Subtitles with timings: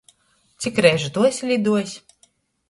[0.65, 1.95] Cik reižu tu esi liduojs?